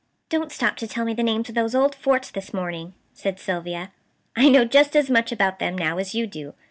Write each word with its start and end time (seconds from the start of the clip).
"Don't 0.29 0.51
stop 0.51 0.77
to 0.77 0.87
tell 0.87 1.05
me 1.05 1.13
the 1.13 1.21
names 1.21 1.49
of 1.49 1.53
those 1.53 1.75
old 1.75 1.93
forts 1.93 2.31
this 2.31 2.55
morning," 2.55 2.95
said 3.13 3.39
Sylvia. 3.39 3.91
"I 4.35 4.49
know 4.49 4.65
just 4.65 4.95
as 4.95 5.11
much 5.11 5.31
about 5.31 5.59
them 5.59 5.77
now 5.77 5.99
as 5.99 6.15
you 6.15 6.25
do. 6.25 6.55